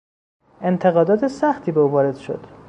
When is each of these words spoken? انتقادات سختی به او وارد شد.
انتقادات 0.61 1.27
سختی 1.27 1.71
به 1.71 1.79
او 1.79 1.91
وارد 1.91 2.17
شد. 2.17 2.47